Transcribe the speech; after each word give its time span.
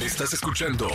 Estás 0.00 0.32
escuchando 0.34 0.88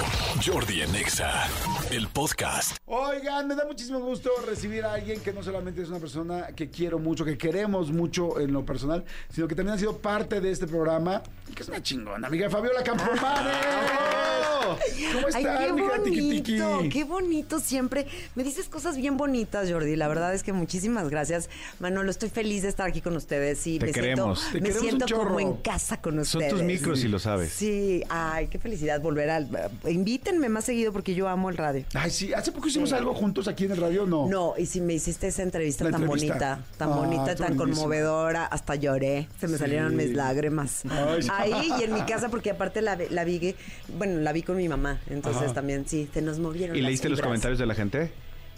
Jordi 0.46 0.82
en 0.82 0.94
Exa, 0.94 1.48
el 1.90 2.10
podcast. 2.10 2.76
Oigan, 2.86 3.48
me 3.48 3.56
da 3.56 3.66
muchísimo 3.66 4.00
gusto 4.00 4.30
recibir 4.46 4.84
a 4.84 4.94
alguien 4.94 5.22
que 5.22 5.32
no 5.32 5.42
solamente 5.42 5.82
es 5.82 5.90
una 5.90 6.00
persona 6.00 6.48
que 6.48 6.70
quiero 6.70 7.00
mucho, 7.00 7.24
que 7.24 7.38
queremos 7.38 7.92
mucho 7.92 8.40
en 8.40 8.52
lo 8.52 8.66
personal, 8.66 9.06
sino 9.30 9.48
que 9.48 9.56
también 9.56 9.76
ha 9.76 9.80
sido 9.80 9.98
parte 9.98 10.42
de 10.42 10.52
este 10.52 10.68
programa 10.68 11.24
y 11.50 11.54
que 11.54 11.64
es 11.64 11.70
una 11.70 11.82
chingona. 11.82 12.28
Amiga 12.28 12.50
Fabiola 12.50 12.84
Campomanes. 12.84 14.59
¿Cómo 15.14 15.28
Ay, 15.34 15.44
estás, 15.44 15.60
qué 15.66 15.74
mija 15.74 16.04
Tiquitiqui? 16.04 16.60
bonito, 16.60 16.90
qué 16.92 17.04
bonito 17.04 17.60
siempre. 17.60 18.06
Me 18.36 18.44
dices 18.44 18.68
cosas 18.70 18.98
bien 18.98 19.18
bonitas, 19.18 19.70
Jordi. 19.72 19.96
La 19.96 20.08
verdad 20.08 20.34
es 20.34 20.44
que 20.44 20.54
muchísimas 20.54 21.10
gracias, 21.10 21.50
Manolo. 21.80 22.12
Estoy 22.12 22.30
feliz 22.30 22.64
de 22.64 22.70
estar 22.70 22.88
aquí 22.88 23.02
con 23.02 23.16
ustedes. 23.16 23.60
Sí, 23.60 23.80
Te 23.80 23.88
me 23.88 23.92
queremos. 23.92 24.40
siento, 24.40 24.52
Te 24.54 24.62
me 24.62 24.68
queremos 24.70 24.90
siento 24.90 25.18
como 25.18 25.40
en 25.40 25.54
casa 25.58 26.02
con 26.02 26.14
Son 26.14 26.22
ustedes. 26.42 26.50
tus 26.54 26.64
micros, 26.64 27.00
si 27.00 27.08
lo 27.08 27.20
sabes. 27.20 27.52
Sí, 27.54 28.04
ay, 28.10 28.48
qué 28.48 28.60
felicidad 28.60 29.02
volver 29.02 29.30
al. 29.30 29.48
Invítenme 29.88 30.50
más 30.50 30.66
seguido 30.66 30.92
porque 30.94 31.14
yo 31.16 31.28
amo 31.28 31.50
el 31.50 31.58
radio. 31.58 31.86
Ay, 31.94 32.12
sí, 32.12 32.34
hace 32.34 32.52
poco 32.52 32.68
hicimos 32.68 32.94
algo 32.94 33.14
juntos 33.14 33.48
aquí 33.48 33.66
en 33.66 33.72
el 33.72 33.78
radio, 33.78 34.06
¿no? 34.06 34.28
No, 34.28 34.54
y 34.58 34.66
si 34.66 34.82
me 34.82 34.94
hiciste 34.94 35.28
esa 35.28 35.44
entrevista 35.44 35.86
tan 35.90 36.02
entrevista. 36.04 36.56
bonita, 36.56 36.64
tan 36.78 36.90
Ah, 36.92 36.96
bonita, 36.96 37.36
tan 37.36 37.56
conmovedora, 37.56 38.46
hasta 38.46 38.76
lloré, 38.76 39.28
se 39.40 39.48
me 39.48 39.54
Sí. 39.54 39.60
salieron 39.60 39.96
mis 39.96 40.12
lágrimas. 40.14 40.84
Ay, 40.90 41.24
sí. 41.24 41.30
Ahí 41.32 41.72
y 41.80 41.84
en 41.84 41.94
mi 41.94 42.02
casa, 42.06 42.30
porque 42.30 42.52
aparte 42.52 42.82
la, 42.82 42.98
la 43.10 43.24
vi, 43.24 43.56
bueno, 43.98 44.20
la 44.22 44.32
vi 44.34 44.44
con 44.50 44.58
mi 44.58 44.68
mamá, 44.68 45.00
entonces 45.12 45.44
Ajá. 45.44 45.54
también 45.54 45.86
sí, 45.88 46.10
se 46.12 46.24
nos 46.24 46.40
movieron. 46.40 46.76
¿Y 46.76 46.82
las 46.82 46.90
leíste 46.90 47.08
los 47.08 47.18
fibras. 47.20 47.28
comentarios 47.28 47.60
de 47.60 47.66
la 47.68 47.76
gente? 47.76 48.12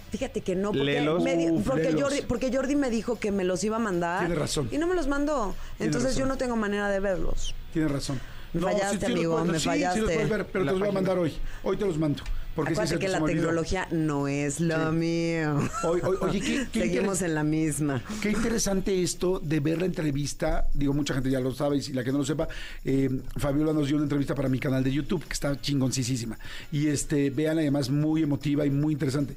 Fíjate 0.10 0.40
que 0.40 0.56
no, 0.56 0.70
porque, 0.70 0.84
Léelos. 0.86 1.22
me 1.22 1.36
di- 1.36 1.62
porque. 1.66 1.92
Jordi, 2.00 2.22
porque 2.22 2.50
Jordi 2.54 2.76
me 2.78 2.90
dijo 2.90 3.20
que 3.20 3.32
me 3.32 3.44
los 3.44 3.62
iba 3.66 3.76
a 3.76 3.80
mandar. 3.80 4.20
Tiene 4.20 4.36
razón. 4.36 4.70
Y 4.72 4.78
no 4.78 4.88
me 4.88 4.96
los 4.96 5.08
mandó. 5.08 5.54
Entonces 5.80 6.16
yo 6.16 6.26
no 6.26 6.38
tengo 6.38 6.56
manera 6.56 6.90
de 6.90 7.02
verlos. 7.02 7.54
Tienes 7.74 7.92
razón. 7.92 8.22
Me 8.54 8.62
fallaste, 8.62 9.08
los 9.10 9.18
amigo, 9.18 9.34
puedes- 9.34 9.48
me 9.52 9.60
sí, 9.60 9.64
Sí, 9.64 9.68
los 9.70 9.74
fallaste. 9.76 10.02
puedes 10.14 10.30
ver, 10.30 10.46
pero 10.48 10.64
La 10.66 10.72
te 10.72 10.80
los 10.80 10.80
voy 10.80 10.90
a 10.90 10.92
página. 10.94 10.94
mandar 10.94 11.18
hoy. 11.18 11.34
Hoy 11.64 11.76
te 11.78 11.86
los 11.86 11.98
mando. 11.98 12.24
Porque 12.56 12.74
Acuérdate 12.74 13.00
que 13.00 13.08
la 13.08 13.24
tecnología 13.24 13.88
no 13.92 14.28
es 14.28 14.60
lo 14.60 14.92
Sí. 14.92 14.96
mío. 14.98 15.70
Hoy- 15.84 16.02
oye, 16.20 16.42
¿qué- 16.42 16.68
qué 16.72 16.80
Seguimos 16.82 17.22
en 17.22 17.34
la 17.34 17.44
misma. 17.46 18.04
Qué 18.22 18.32
interesante 18.32 19.02
esto 19.02 19.40
de 19.40 19.62
ver 19.62 19.80
la 19.80 19.86
entrevista. 19.86 20.68
Digo, 20.74 20.94
mucha 20.94 21.14
gente 21.14 21.30
ya 21.32 21.40
lo 21.40 21.54
sabe 21.54 21.78
y 21.78 21.82
si 21.82 21.94
la 21.94 22.04
que 22.04 22.12
no 22.12 22.18
lo 22.18 22.26
sepa, 22.26 22.50
eh, 22.84 23.10
Fabiola 23.38 23.72
nos 23.72 23.88
dio 23.88 23.96
una 23.96 24.04
entrevista 24.04 24.36
para 24.36 24.50
mi 24.50 24.60
canal 24.60 24.84
de 24.84 24.92
YouTube 24.92 25.24
que 25.26 25.32
está 25.34 25.60
chingoncísima. 25.62 26.38
Y 26.74 26.88
este, 26.88 27.30
vean 27.30 27.58
además 27.58 27.90
muy 27.90 28.24
emotiva 28.24 28.66
y 28.66 28.70
muy 28.70 28.94
interesante. 28.94 29.36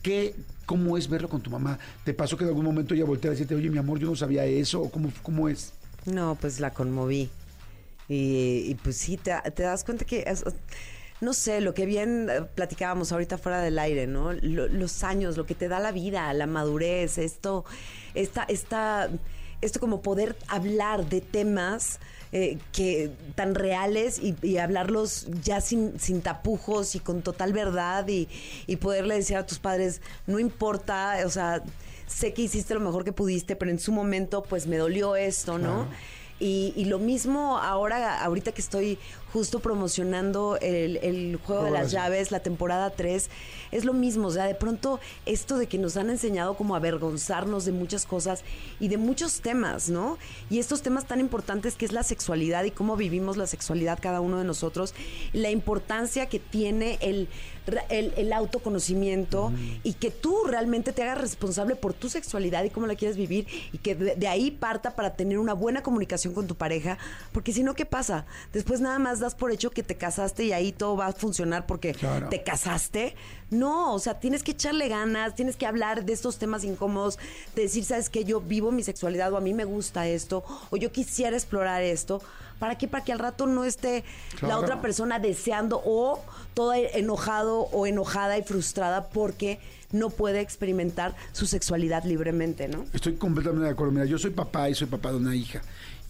¿Qué, 0.00 0.34
¿Cómo 0.64 0.96
es 0.96 1.08
verlo 1.08 1.28
con 1.28 1.40
tu 1.42 1.50
mamá? 1.50 1.78
¿Te 2.04 2.14
pasó 2.14 2.36
que 2.36 2.44
en 2.44 2.48
algún 2.48 2.64
momento 2.64 2.94
ella 2.94 3.04
voltea 3.04 3.30
a 3.30 3.32
decirte, 3.32 3.54
oye, 3.56 3.70
mi 3.70 3.78
amor, 3.78 3.98
yo 3.98 4.06
no 4.08 4.14
sabía 4.16 4.44
eso? 4.44 4.80
¿O 4.82 4.90
cómo, 4.90 5.12
cómo 5.22 5.48
es? 5.48 5.72
No, 6.06 6.36
pues 6.40 6.60
la 6.60 6.70
conmoví. 6.72 7.28
Y, 8.08 8.64
y, 8.68 8.76
pues 8.82 8.96
sí, 8.96 9.16
te, 9.16 9.32
te 9.54 9.62
das 9.64 9.82
cuenta 9.84 10.04
que, 10.04 10.24
es- 10.26 10.44
no 11.22 11.32
sé, 11.32 11.60
lo 11.60 11.72
que 11.72 11.86
bien 11.86 12.28
eh, 12.28 12.42
platicábamos 12.54 13.12
ahorita 13.12 13.38
fuera 13.38 13.60
del 13.62 13.78
aire, 13.78 14.06
¿no? 14.06 14.32
Lo- 14.32 14.68
los 14.68 15.04
años, 15.04 15.36
lo 15.36 15.46
que 15.46 15.54
te 15.54 15.68
da 15.68 15.78
la 15.80 15.92
vida, 15.92 16.32
la 16.34 16.46
madurez, 16.46 17.16
esto, 17.16 17.64
esta, 18.14 18.42
esta, 18.42 19.08
esto 19.60 19.78
como 19.80 20.02
poder 20.02 20.36
hablar 20.48 21.06
de 21.08 21.20
temas 21.20 22.00
eh, 22.32 22.58
que 22.72 23.12
tan 23.36 23.54
reales 23.54 24.18
y, 24.18 24.34
y 24.42 24.56
hablarlos 24.58 25.28
ya 25.44 25.60
sin, 25.60 25.98
sin 26.00 26.22
tapujos 26.22 26.94
y 26.96 26.98
con 26.98 27.22
total 27.22 27.52
verdad 27.52 28.08
y, 28.08 28.26
y 28.66 28.76
poderle 28.76 29.14
decir 29.14 29.36
a 29.36 29.46
tus 29.46 29.58
padres, 29.58 30.00
no 30.26 30.38
importa, 30.40 31.18
o 31.24 31.30
sea, 31.30 31.62
sé 32.08 32.32
que 32.34 32.42
hiciste 32.42 32.74
lo 32.74 32.80
mejor 32.80 33.04
que 33.04 33.12
pudiste, 33.12 33.54
pero 33.54 33.70
en 33.70 33.78
su 33.78 33.92
momento 33.92 34.42
pues 34.42 34.66
me 34.66 34.76
dolió 34.76 35.14
esto, 35.14 35.56
¿no? 35.58 35.86
Y, 36.40 36.72
y 36.74 36.86
lo 36.86 36.98
mismo 36.98 37.58
ahora, 37.58 38.20
ahorita 38.24 38.50
que 38.50 38.60
estoy 38.62 38.98
justo 39.32 39.60
promocionando 39.60 40.58
el, 40.60 40.98
el 40.98 41.38
juego 41.44 41.64
de 41.64 41.70
las 41.70 41.90
llaves, 41.90 42.30
la 42.30 42.40
temporada 42.40 42.90
3, 42.90 43.30
es 43.70 43.84
lo 43.84 43.94
mismo. 43.94 44.28
O 44.28 44.30
sea, 44.30 44.44
de 44.44 44.54
pronto 44.54 45.00
esto 45.24 45.56
de 45.56 45.66
que 45.66 45.78
nos 45.78 45.96
han 45.96 46.10
enseñado 46.10 46.54
como 46.54 46.74
a 46.74 46.78
avergonzarnos 46.78 47.64
de 47.64 47.72
muchas 47.72 48.04
cosas 48.04 48.44
y 48.78 48.88
de 48.88 48.98
muchos 48.98 49.40
temas, 49.40 49.88
¿no? 49.88 50.18
Y 50.50 50.58
estos 50.58 50.82
temas 50.82 51.06
tan 51.06 51.20
importantes 51.20 51.76
que 51.76 51.86
es 51.86 51.92
la 51.92 52.02
sexualidad 52.02 52.64
y 52.64 52.70
cómo 52.70 52.96
vivimos 52.96 53.36
la 53.36 53.46
sexualidad 53.46 53.98
cada 54.00 54.20
uno 54.20 54.38
de 54.38 54.44
nosotros, 54.44 54.94
la 55.32 55.50
importancia 55.50 56.26
que 56.26 56.38
tiene 56.38 56.98
el, 57.00 57.28
el, 57.88 58.12
el 58.16 58.32
autoconocimiento 58.32 59.52
y 59.82 59.94
que 59.94 60.10
tú 60.10 60.36
realmente 60.46 60.92
te 60.92 61.02
hagas 61.02 61.20
responsable 61.20 61.74
por 61.76 61.94
tu 61.94 62.10
sexualidad 62.10 62.64
y 62.64 62.70
cómo 62.70 62.86
la 62.86 62.96
quieres 62.96 63.16
vivir 63.16 63.46
y 63.72 63.78
que 63.78 63.94
de, 63.94 64.16
de 64.16 64.28
ahí 64.28 64.50
parta 64.50 64.94
para 64.94 65.14
tener 65.14 65.38
una 65.38 65.54
buena 65.54 65.82
comunicación 65.82 66.34
con 66.34 66.46
tu 66.46 66.54
pareja, 66.54 66.98
porque 67.32 67.52
si 67.52 67.62
no, 67.62 67.74
¿qué 67.74 67.86
pasa? 67.86 68.26
Después 68.52 68.80
nada 68.80 68.98
más 68.98 69.21
das 69.22 69.34
por 69.34 69.50
hecho 69.50 69.70
que 69.70 69.82
te 69.82 69.96
casaste 69.96 70.44
y 70.44 70.52
ahí 70.52 70.72
todo 70.72 70.96
va 70.96 71.06
a 71.06 71.12
funcionar 71.12 71.66
porque 71.66 71.94
Claro. 71.94 72.28
te 72.28 72.42
casaste. 72.42 73.14
No, 73.50 73.94
o 73.94 73.98
sea, 73.98 74.18
tienes 74.20 74.42
que 74.42 74.52
echarle 74.52 74.88
ganas, 74.88 75.34
tienes 75.34 75.56
que 75.56 75.66
hablar 75.66 76.04
de 76.04 76.12
estos 76.12 76.38
temas 76.38 76.64
incómodos, 76.64 77.18
de 77.54 77.62
decir, 77.62 77.84
¿sabes 77.84 78.08
qué? 78.10 78.24
Yo 78.24 78.40
vivo 78.40 78.70
mi 78.72 78.82
sexualidad 78.82 79.32
o 79.32 79.36
a 79.36 79.40
mí 79.40 79.54
me 79.54 79.64
gusta 79.64 80.06
esto 80.08 80.44
o 80.70 80.76
yo 80.76 80.92
quisiera 80.92 81.36
explorar 81.36 81.82
esto. 81.82 82.20
¿Para 82.58 82.78
qué? 82.78 82.86
Para 82.86 83.02
que 83.04 83.12
al 83.12 83.18
rato 83.18 83.46
no 83.48 83.64
esté 83.64 84.04
la 84.40 84.56
otra 84.58 84.80
persona 84.80 85.18
deseando 85.18 85.82
o 85.84 86.20
toda 86.54 86.78
enojado 86.78 87.62
o 87.72 87.86
enojada 87.88 88.38
y 88.38 88.42
frustrada 88.44 89.08
porque 89.08 89.58
no 89.90 90.10
puede 90.10 90.40
experimentar 90.40 91.14
su 91.32 91.46
sexualidad 91.46 92.04
libremente, 92.04 92.68
¿no? 92.68 92.84
Estoy 92.94 93.16
completamente 93.16 93.64
de 93.66 93.72
acuerdo. 93.72 93.92
Mira, 93.92 94.04
yo 94.06 94.16
soy 94.16 94.30
papá 94.30 94.70
y 94.70 94.74
soy 94.76 94.86
papá 94.86 95.10
de 95.10 95.16
una 95.16 95.34
hija. 95.34 95.60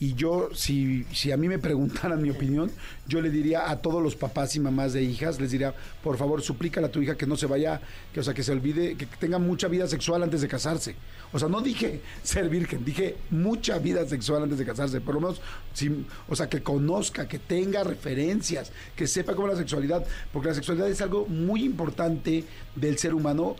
Y 0.02 0.14
yo, 0.14 0.48
si, 0.52 1.06
si 1.12 1.30
a 1.30 1.36
mí 1.36 1.46
me 1.46 1.60
preguntaran 1.60 2.20
mi 2.20 2.28
opinión, 2.28 2.72
yo 3.06 3.20
le 3.20 3.30
diría 3.30 3.70
a 3.70 3.76
todos 3.76 4.02
los 4.02 4.16
papás 4.16 4.56
y 4.56 4.58
mamás 4.58 4.94
de 4.94 5.04
hijas, 5.04 5.40
les 5.40 5.52
diría, 5.52 5.72
por 6.02 6.16
favor, 6.16 6.42
suplícale 6.42 6.88
a 6.88 6.90
tu 6.90 7.00
hija 7.00 7.16
que 7.16 7.24
no 7.24 7.36
se 7.36 7.46
vaya, 7.46 7.80
que, 8.12 8.18
o 8.18 8.22
sea, 8.24 8.34
que 8.34 8.42
se 8.42 8.50
olvide, 8.50 8.96
que 8.96 9.06
tenga 9.06 9.38
mucha 9.38 9.68
vida 9.68 9.86
sexual 9.86 10.24
antes 10.24 10.40
de 10.40 10.48
casarse. 10.48 10.96
O 11.32 11.38
sea, 11.38 11.46
no 11.46 11.60
dije 11.60 12.00
ser 12.24 12.48
virgen, 12.48 12.84
dije 12.84 13.14
mucha 13.30 13.78
vida 13.78 14.04
sexual 14.08 14.42
antes 14.42 14.58
de 14.58 14.66
casarse. 14.66 15.00
Por 15.00 15.14
lo 15.14 15.20
menos, 15.20 15.40
si, 15.72 16.04
o 16.28 16.34
sea, 16.34 16.48
que 16.48 16.64
conozca, 16.64 17.28
que 17.28 17.38
tenga 17.38 17.84
referencias, 17.84 18.72
que 18.96 19.06
sepa 19.06 19.36
cómo 19.36 19.46
la 19.46 19.56
sexualidad, 19.56 20.04
porque 20.32 20.48
la 20.48 20.54
sexualidad 20.54 20.88
es 20.90 21.00
algo 21.00 21.26
muy 21.26 21.62
importante 21.62 22.42
del 22.74 22.98
ser 22.98 23.14
humano, 23.14 23.54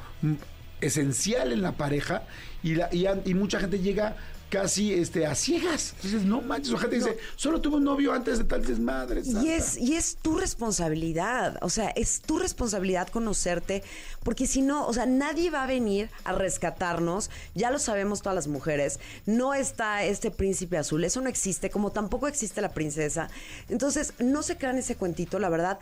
esencial 0.81 1.53
en 1.53 1.63
la 1.63 1.77
pareja, 1.77 2.25
y, 2.65 2.75
la, 2.75 2.89
y, 2.93 3.07
y 3.27 3.35
mucha 3.35 3.61
gente 3.61 3.79
llega 3.79 4.17
casi 4.53 4.93
este, 4.93 5.25
a 5.25 5.35
ciegas. 5.35 5.95
Dices, 6.03 6.27
no 6.27 6.43
manches, 6.43 6.79
gente 6.79 6.97
dice, 6.97 7.17
solo 7.37 7.59
tuve 7.63 7.77
un 7.77 7.85
novio 7.85 8.13
antes 8.13 8.37
de 8.37 8.45
tal 8.45 8.63
desmadre. 8.63 9.23
Y 9.23 9.33
santa". 9.33 9.55
es, 9.55 9.79
y 9.79 9.95
es 9.95 10.17
tu 10.17 10.37
responsabilidad, 10.37 11.57
o 11.63 11.71
sea, 11.71 11.89
es 11.89 12.21
tu 12.21 12.39
responsabilidad 12.39 13.09
conocerte, 13.09 13.83
porque 14.23 14.47
si 14.47 14.61
no, 14.61 14.87
o 14.87 14.93
sea, 14.93 15.07
nadie 15.07 15.49
va 15.49 15.63
a 15.63 15.67
venir 15.67 16.11
a 16.25 16.33
rescatarnos, 16.33 17.31
ya 17.55 17.71
lo 17.71 17.79
sabemos 17.79 18.21
todas 18.21 18.37
las 18.37 18.47
mujeres, 18.47 19.01
no 19.25 19.55
está 19.55 20.05
este 20.05 20.31
príncipe 20.31 20.77
azul, 20.77 21.03
eso 21.03 21.23
no 21.23 21.31
existe, 21.31 21.71
como 21.71 21.91
tampoco 21.91 22.29
existe 22.29 22.61
la 22.61 22.75
princesa. 22.75 23.31
Entonces, 23.71 24.13
no 24.19 24.43
se 24.43 24.59
crean 24.59 24.77
ese 24.77 24.97
cuentito, 24.97 25.39
la 25.39 25.49
verdad. 25.49 25.79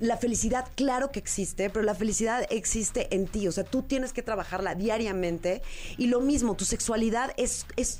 La 0.00 0.16
felicidad, 0.16 0.66
claro 0.76 1.10
que 1.10 1.18
existe, 1.18 1.70
pero 1.70 1.84
la 1.84 1.94
felicidad 1.94 2.46
existe 2.50 3.14
en 3.14 3.26
ti, 3.26 3.48
o 3.48 3.52
sea, 3.52 3.64
tú 3.64 3.82
tienes 3.82 4.12
que 4.12 4.22
trabajarla 4.22 4.74
diariamente. 4.74 5.62
Y 5.96 6.06
lo 6.06 6.20
mismo, 6.20 6.54
tu 6.54 6.64
sexualidad 6.64 7.32
es, 7.36 7.66
es, 7.76 7.98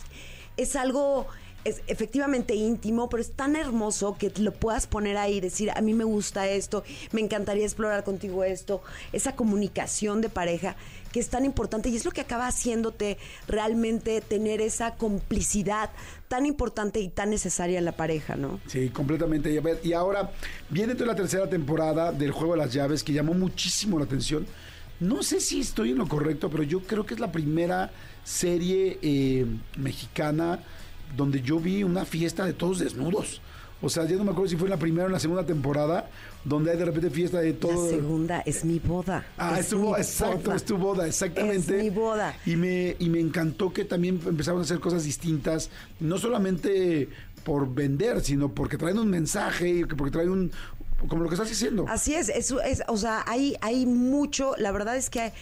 es 0.57 0.77
algo 0.77 1.27
es 1.65 1.83
efectivamente 1.87 2.55
íntimo, 2.55 3.09
pero 3.09 3.21
es 3.21 3.33
tan 3.33 3.57
hermoso 3.57 4.17
que 4.17 4.33
lo 4.39 4.53
puedas 4.53 4.87
poner 4.87 5.17
ahí 5.17 5.37
y 5.37 5.41
decir, 5.41 5.71
a 5.75 5.81
mí 5.81 5.93
me 5.93 6.05
gusta 6.05 6.49
esto, 6.49 6.85
me 7.13 7.21
encantaría 7.21 7.65
explorar 7.65 8.05
contigo 8.05 8.45
esto, 8.45 8.81
esa 9.13 9.35
comunicación 9.35 10.21
de 10.21 10.29
pareja 10.29 10.77
es 11.19 11.29
tan 11.29 11.45
importante 11.45 11.89
y 11.89 11.97
es 11.97 12.05
lo 12.05 12.11
que 12.11 12.21
acaba 12.21 12.47
haciéndote 12.47 13.19
realmente 13.47 14.21
tener 14.21 14.61
esa 14.61 14.95
complicidad 14.95 15.91
tan 16.29 16.47
importante 16.47 17.01
y 17.01 17.09
tan 17.09 17.31
necesaria 17.31 17.79
en 17.79 17.85
la 17.85 17.93
pareja, 17.93 18.37
¿no? 18.37 18.61
Sí, 18.67 18.91
completamente. 18.91 19.61
Y 19.83 19.93
ahora 19.93 20.31
viene 20.69 20.95
toda 20.95 21.07
la 21.07 21.15
tercera 21.15 21.49
temporada 21.49 22.13
del 22.13 22.33
Juego 22.33 22.55
de 22.55 22.59
las 22.59 22.73
Llaves 22.73 23.03
que 23.03 23.13
llamó 23.13 23.35
muchísimo 23.35 23.99
la 23.99 24.05
atención. 24.05 24.47
No 25.01 25.23
sé 25.23 25.41
si 25.41 25.61
estoy 25.61 25.93
en 25.93 25.99
lo 25.99 26.09
correcto, 26.09 26.51
pero 26.51 26.65
yo 26.65 26.81
creo 26.81 27.07
que 27.07 27.15
es 27.15 27.21
la 27.21 27.31
primera 27.31 27.91
serie 28.25 28.99
eh, 29.01 29.47
mexicana 29.77 30.61
donde 31.17 31.41
yo 31.41 31.59
vi 31.59 31.83
una 31.85 32.05
fiesta 32.05 32.45
de 32.45 32.53
todos 32.53 32.81
desnudos. 32.81 33.41
O 33.81 33.89
sea, 33.89 34.05
ya 34.05 34.17
no 34.17 34.25
me 34.25 34.33
acuerdo 34.33 34.49
si 34.49 34.57
fue 34.57 34.67
en 34.67 34.71
la 34.71 34.77
primera 34.77 35.05
o 35.05 35.07
en 35.07 35.13
la 35.13 35.21
segunda 35.21 35.47
temporada, 35.47 36.11
donde 36.45 36.73
hay 36.73 36.79
de 36.79 36.85
repente 36.85 37.11
fiesta 37.11 37.41
de 37.41 37.53
todo. 37.53 37.85
La 37.85 37.91
segunda 37.91 38.41
es 38.41 38.65
mi 38.65 38.81
boda. 38.81 39.25
Ah, 39.37 39.55
es 39.55 39.67
es 39.67 39.69
tu 39.69 39.79
boda, 39.79 39.99
exacto, 39.99 40.45
boda. 40.45 40.57
es 40.57 40.65
tu 40.65 40.77
boda, 40.77 41.07
exactamente. 41.07 41.77
Es 41.77 41.85
mi 41.85 41.91
boda. 41.91 42.35
Y 42.45 42.57
me, 42.57 42.97
y 42.99 43.09
me 43.09 43.21
encantó 43.21 43.73
que 43.73 43.85
también 43.85 44.21
empezaron 44.27 44.61
a 44.61 44.65
hacer 44.65 44.81
cosas 44.81 45.05
distintas, 45.05 45.71
no 46.01 46.19
solamente 46.19 47.09
por 47.45 47.73
vender, 47.73 48.21
sino 48.21 48.53
porque 48.53 48.77
traen 48.77 48.99
un 48.99 49.09
mensaje, 49.09 49.87
porque 49.97 50.11
traen 50.11 50.31
un, 50.31 50.53
como 51.07 51.23
lo 51.23 51.29
que 51.29 51.35
estás 51.37 51.49
diciendo. 51.49 51.85
Así 51.89 52.15
es, 52.15 52.29
es, 52.29 52.53
es- 52.65 52.83
o 52.89 52.97
sea, 52.97 53.25
hay, 53.27 53.57
hay 53.61 53.87
mucho, 53.87 54.55
la 54.59 54.73
verdad 54.73 54.97
es 54.97 55.11
que 55.11 55.33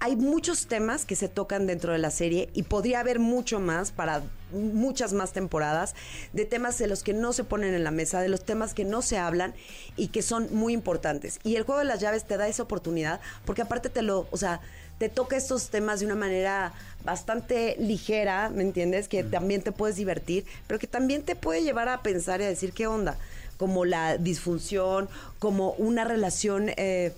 hay, 0.00 0.16
muchos 0.16 0.66
temas 0.66 1.04
que 1.06 1.14
se 1.16 1.28
tocan 1.28 1.66
dentro 1.66 1.92
de 1.92 1.98
la 1.98 2.10
serie 2.10 2.50
y 2.52 2.64
podría 2.64 3.00
haber 3.00 3.20
mucho 3.20 3.60
más 3.60 3.92
para 3.92 4.22
muchas 4.52 5.12
más 5.12 5.32
temporadas 5.32 5.94
de 6.32 6.44
temas 6.44 6.78
de 6.78 6.86
los 6.86 7.02
que 7.02 7.12
no 7.12 7.32
se 7.32 7.44
ponen 7.44 7.74
en 7.74 7.84
la 7.84 7.90
mesa, 7.90 8.20
de 8.20 8.28
los 8.28 8.44
temas 8.44 8.74
que 8.74 8.84
no 8.84 9.02
se 9.02 9.18
hablan 9.18 9.54
y 9.96 10.08
que 10.08 10.22
son 10.22 10.48
muy 10.52 10.72
importantes. 10.72 11.38
Y 11.44 11.56
el 11.56 11.62
juego 11.64 11.78
de 11.80 11.84
las 11.86 12.00
llaves 12.00 12.24
te 12.24 12.36
da 12.36 12.48
esa 12.48 12.62
oportunidad 12.64 13.20
porque 13.44 13.62
aparte 13.62 13.88
te 13.88 14.02
lo, 14.02 14.26
o 14.30 14.36
sea, 14.36 14.60
te 14.98 15.08
toca 15.08 15.36
estos 15.36 15.70
temas 15.70 16.00
de 16.00 16.06
una 16.06 16.14
manera 16.14 16.72
bastante 17.04 17.76
ligera, 17.78 18.48
¿me 18.50 18.62
entiendes? 18.62 19.08
Que 19.08 19.24
también 19.24 19.62
te 19.62 19.72
puedes 19.72 19.96
divertir, 19.96 20.44
pero 20.66 20.78
que 20.78 20.86
también 20.86 21.22
te 21.22 21.34
puede 21.34 21.62
llevar 21.62 21.88
a 21.88 22.02
pensar 22.02 22.40
y 22.40 22.44
a 22.44 22.48
decir 22.48 22.72
qué 22.72 22.86
onda, 22.86 23.18
como 23.56 23.84
la 23.84 24.16
disfunción, 24.18 25.08
como 25.38 25.72
una 25.72 26.04
relación 26.04 26.68
eh, 26.76 27.12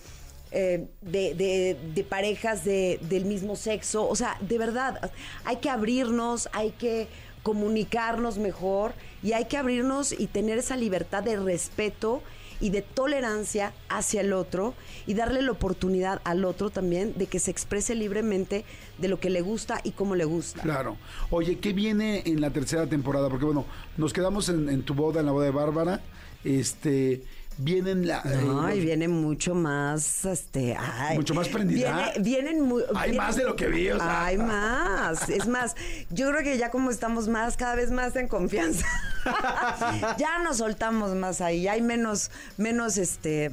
eh, 0.52 0.86
de, 1.02 1.34
de- 1.34 1.76
de 1.94 2.04
parejas 2.04 2.64
de- 2.64 2.98
del 3.02 3.24
mismo 3.24 3.56
sexo. 3.56 4.08
O 4.08 4.14
sea, 4.16 4.36
de 4.40 4.58
verdad, 4.58 5.10
hay 5.44 5.56
que 5.56 5.70
abrirnos, 5.70 6.48
hay 6.52 6.70
que 6.70 7.08
comunicarnos 7.42 8.38
mejor 8.38 8.92
y 9.22 9.32
hay 9.32 9.44
que 9.46 9.56
abrirnos 9.56 10.12
y 10.12 10.26
tener 10.26 10.58
esa 10.58 10.76
libertad 10.76 11.22
de 11.22 11.36
respeto 11.36 12.22
y 12.60 12.70
de 12.70 12.82
tolerancia 12.82 13.72
hacia 13.88 14.20
el 14.20 14.32
otro 14.32 14.74
y 15.06 15.14
darle 15.14 15.42
la 15.42 15.52
oportunidad 15.52 16.20
al 16.24 16.44
otro 16.44 16.70
también 16.70 17.14
de 17.16 17.26
que 17.26 17.38
se 17.38 17.50
exprese 17.50 17.94
libremente 17.94 18.64
de 18.98 19.08
lo 19.08 19.20
que 19.20 19.30
le 19.30 19.40
gusta 19.40 19.80
y 19.84 19.92
cómo 19.92 20.14
le 20.14 20.24
gusta. 20.24 20.62
Claro. 20.62 20.96
Oye, 21.30 21.58
¿qué 21.58 21.72
viene 21.72 22.22
en 22.26 22.40
la 22.40 22.50
tercera 22.50 22.86
temporada? 22.86 23.28
Porque 23.28 23.44
bueno, 23.44 23.64
nos 23.96 24.12
quedamos 24.12 24.48
en, 24.48 24.68
en 24.68 24.82
tu 24.82 24.94
boda, 24.94 25.20
en 25.20 25.26
la 25.26 25.32
boda 25.32 25.46
de 25.46 25.52
Bárbara. 25.52 26.00
Este, 26.44 27.22
vienen 27.58 28.06
la... 28.06 28.22
No, 28.22 28.68
eh, 28.68 28.76
y 28.76 28.80
viene 28.80 29.08
mucho 29.08 29.54
más, 29.54 30.24
este, 30.24 30.76
ay, 30.78 31.16
Mucho 31.16 31.34
más 31.34 31.48
prendida. 31.48 32.12
Viene- 32.14 32.20
vienen 32.20 32.60
muy, 32.62 32.82
Hay 32.94 33.10
vienen- 33.10 33.16
más 33.26 33.36
de 33.36 33.44
lo 33.44 33.56
que 33.56 33.66
vi, 33.68 33.90
o 33.90 33.96
sea. 33.98 34.24
Hay 34.26 34.38
más, 34.38 35.28
es 35.28 35.46
más, 35.46 35.74
yo 36.10 36.28
creo 36.30 36.42
que 36.42 36.58
ya 36.58 36.70
como 36.70 36.90
estamos 36.90 37.28
más, 37.28 37.56
cada 37.56 37.74
vez 37.74 37.90
más 37.90 38.14
en 38.16 38.28
confianza, 38.28 38.86
ya 40.18 40.38
nos 40.42 40.58
soltamos 40.58 41.14
más 41.14 41.40
ahí, 41.40 41.62
ya 41.62 41.72
hay 41.72 41.82
menos, 41.82 42.30
menos, 42.56 42.96
este 42.98 43.50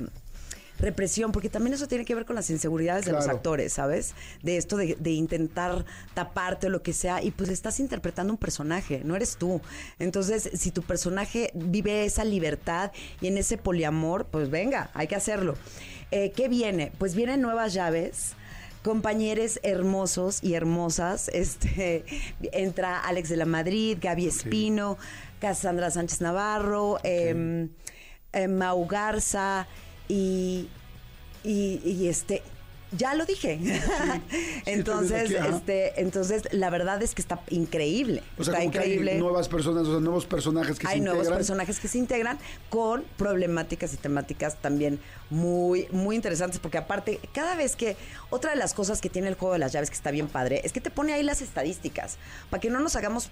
represión, 0.79 1.31
porque 1.31 1.49
también 1.49 1.73
eso 1.73 1.87
tiene 1.87 2.05
que 2.05 2.15
ver 2.15 2.25
con 2.25 2.35
las 2.35 2.49
inseguridades 2.49 3.05
de 3.05 3.11
los 3.11 3.27
actores, 3.27 3.73
¿sabes? 3.73 4.13
De 4.41 4.57
esto 4.57 4.77
de, 4.77 4.97
de 4.99 5.11
intentar 5.11 5.85
taparte 6.13 6.67
o 6.67 6.69
lo 6.69 6.83
que 6.83 6.93
sea, 6.93 7.21
y 7.21 7.31
pues 7.31 7.49
estás 7.49 7.79
interpretando 7.79 8.33
un 8.33 8.37
personaje, 8.37 9.01
no 9.03 9.15
eres 9.15 9.37
tú. 9.37 9.61
Entonces, 9.99 10.49
si 10.53 10.71
tu 10.71 10.81
personaje 10.81 11.51
vive 11.53 12.05
esa 12.05 12.23
libertad 12.23 12.91
y 13.21 13.27
en 13.27 13.37
ese 13.37 13.57
poliamor, 13.57 14.25
pues 14.25 14.49
venga, 14.49 14.89
hay 14.93 15.07
que 15.07 15.15
hacerlo. 15.15 15.55
Eh, 16.11 16.31
¿Qué 16.35 16.47
viene? 16.47 16.91
Pues 16.97 17.15
vienen 17.15 17.41
nuevas 17.41 17.73
llaves 17.73 18.35
compañeros 18.83 19.59
hermosos 19.63 20.43
y 20.43 20.53
hermosas. 20.53 21.29
Este 21.33 22.03
entra 22.51 22.99
Alex 22.99 23.29
de 23.29 23.37
la 23.37 23.45
Madrid, 23.45 23.97
Gaby 23.99 24.27
Espino, 24.27 24.97
Cassandra 25.39 25.89
Sánchez 25.89 26.21
Navarro, 26.21 26.99
em, 27.03 27.69
eh, 28.33 28.47
Mau 28.47 28.85
Garza 28.85 29.67
y, 30.07 30.67
y, 31.43 31.81
y 31.83 32.07
este 32.07 32.43
ya 32.97 33.15
lo 33.15 33.25
dije. 33.25 33.59
entonces, 34.65 35.35
aquí, 35.35 35.55
este, 35.55 36.01
entonces 36.01 36.43
la 36.51 36.69
verdad 36.69 37.01
es 37.01 37.15
que 37.15 37.21
está 37.21 37.41
increíble. 37.49 38.23
O 38.37 38.43
sea, 38.43 38.53
está 38.53 38.59
que 38.59 38.65
increíble. 38.65 39.13
hay 39.13 39.19
nuevas 39.19 39.49
personas, 39.49 39.87
o 39.87 39.91
sea, 39.91 39.99
nuevos 39.99 40.25
personajes 40.25 40.79
que 40.79 40.87
Hay 40.87 40.99
se 40.99 41.03
nuevos 41.03 41.23
integran. 41.23 41.37
personajes 41.37 41.79
que 41.79 41.87
se 41.87 41.97
integran 41.97 42.39
con 42.69 43.03
problemáticas 43.17 43.93
y 43.93 43.97
temáticas 43.97 44.61
también 44.61 44.99
muy, 45.29 45.87
muy 45.91 46.15
interesantes, 46.15 46.59
porque 46.59 46.77
aparte, 46.77 47.19
cada 47.33 47.55
vez 47.55 47.75
que, 47.75 47.97
otra 48.29 48.51
de 48.51 48.57
las 48.57 48.73
cosas 48.73 49.01
que 49.01 49.09
tiene 49.09 49.27
el 49.27 49.35
juego 49.35 49.53
de 49.53 49.59
las 49.59 49.71
llaves 49.71 49.89
que 49.89 49.95
está 49.95 50.11
bien 50.11 50.27
padre, 50.27 50.61
es 50.63 50.71
que 50.71 50.81
te 50.81 50.91
pone 50.91 51.13
ahí 51.13 51.23
las 51.23 51.41
estadísticas, 51.41 52.17
para 52.49 52.61
que 52.61 52.69
no 52.69 52.79
nos 52.79 52.95
hagamos 52.95 53.29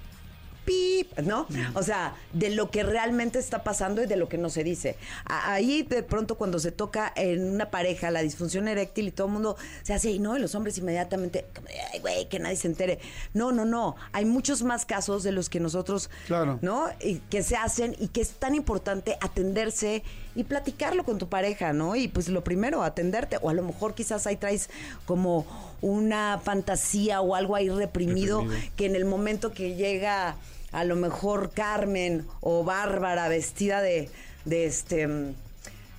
pip, 0.66 1.18
¿no? 1.20 1.48
O 1.74 1.84
sea, 1.84 2.16
de 2.34 2.50
lo 2.52 2.70
que 2.72 2.84
realmente 2.84 3.40
está 3.40 3.64
pasando 3.64 4.04
y 4.04 4.06
de 4.08 4.16
lo 4.16 4.30
que 4.30 4.38
no 4.38 4.50
se 4.50 4.64
dice. 4.64 4.96
Ahí 5.26 5.84
de 5.84 6.04
pronto 6.04 6.36
cuando 6.36 6.60
se 6.60 6.72
toca 6.72 7.12
en 7.16 7.52
una 7.54 7.72
pareja 7.72 8.12
la 8.12 8.22
disfunción 8.22 8.68
eréctil 8.68 9.08
y 9.08 9.12
todo 9.12 9.28
el 9.28 9.34
mundo 9.34 9.56
se 9.84 9.94
hace, 9.94 10.12
y 10.12 10.20
no, 10.20 10.38
y 10.38 10.40
los 10.40 10.56
hombres 10.56 10.78
inmediatamente, 10.78 11.46
ay, 11.94 12.00
güey, 12.00 12.30
que 12.30 12.40
nadie 12.40 12.56
se 12.56 12.68
entere. 12.68 13.00
No, 13.34 13.52
no, 13.52 13.66
no. 13.66 13.96
Hay 14.14 14.26
muchos 14.26 14.64
más 14.64 14.86
casos 14.86 15.24
de 15.24 15.32
los 15.32 15.50
que 15.50 15.60
nosotros, 15.60 16.10
Claro. 16.28 16.60
¿no? 16.62 16.88
Y 17.00 17.20
que 17.30 17.44
se 17.44 17.56
hacen 17.56 17.96
y 18.00 18.10
que 18.10 18.22
es 18.22 18.32
tan 18.34 18.56
importante 18.56 19.18
atenderse 19.22 20.04
y 20.36 20.44
platicarlo 20.44 21.04
con 21.04 21.18
tu 21.18 21.28
pareja, 21.28 21.74
¿no? 21.74 21.96
Y 21.96 22.08
pues 22.08 22.30
lo 22.30 22.44
primero, 22.44 22.84
atenderte. 22.84 23.38
O 23.42 23.50
a 23.50 23.54
lo 23.54 23.64
mejor 23.64 23.94
quizás 23.96 24.28
ahí 24.28 24.38
traes 24.38 24.70
como 25.06 25.46
una 25.82 26.40
fantasía 26.44 27.22
o 27.22 27.36
algo 27.36 27.56
ahí 27.56 27.70
reprimido, 27.70 28.46
que 28.76 28.86
en 28.86 28.96
el 28.96 29.06
momento 29.06 29.52
que 29.52 29.76
llega 29.76 30.36
a 30.72 30.84
lo 30.84 30.96
mejor 30.96 31.52
Carmen 31.52 32.26
o 32.40 32.64
Bárbara 32.64 33.28
vestida 33.28 33.82
de, 33.82 34.10
de 34.46 34.66
este 34.66 35.08
mm, 35.08 35.34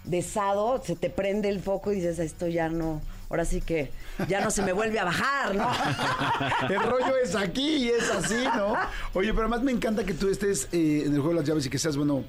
de 0.05 0.23
sado, 0.23 0.83
se 0.85 0.97
te 0.97 1.11
prende 1.11 1.49
el 1.49 1.61
foco 1.61 1.93
y 1.93 1.97
dices, 1.97 2.19
esto 2.19 2.49
ya 2.49 2.69
no, 2.69 3.01
ahora 3.31 3.45
sí 3.45 3.61
que 3.61 3.91
ya 4.29 4.41
no 4.41 4.51
se 4.51 4.63
me 4.63 4.73
vuelve 4.73 4.99
a 4.99 5.05
bajar, 5.05 5.55
¿no? 5.55 5.71
El 6.69 6.83
rollo 6.83 7.17
es 7.23 7.35
aquí 7.35 7.85
y 7.85 7.89
es 7.89 8.11
así, 8.11 8.45
¿no? 8.57 8.75
Oye, 9.15 9.33
pero 9.33 9.43
además 9.43 9.63
me 9.63 9.73
encanta 9.73 10.05
que 10.05 10.15
tú 10.15 10.29
estés 10.29 10.69
eh, 10.73 11.05
en 11.07 11.15
el 11.15 11.21
juego 11.21 11.31
de 11.31 11.35
las 11.37 11.45
llaves 11.49 11.67
y 11.67 11.71
que 11.71 11.79
seas, 11.79 11.97
bueno, 11.97 12.25